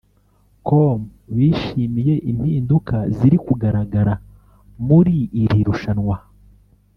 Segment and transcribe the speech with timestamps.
[0.67, 0.99] com
[1.35, 4.13] bishimiye impinduka ziri kugaragara
[4.87, 6.17] muri iri rushanwa